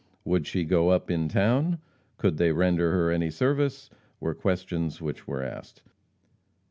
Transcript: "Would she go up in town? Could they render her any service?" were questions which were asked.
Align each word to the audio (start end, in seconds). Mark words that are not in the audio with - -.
"Would 0.25 0.47
she 0.47 0.63
go 0.63 0.89
up 0.89 1.11
in 1.11 1.29
town? 1.29 1.77
Could 2.17 2.37
they 2.37 2.51
render 2.51 2.91
her 2.91 3.11
any 3.11 3.29
service?" 3.29 3.91
were 4.19 4.33
questions 4.33 4.99
which 4.99 5.27
were 5.27 5.43
asked. 5.43 5.83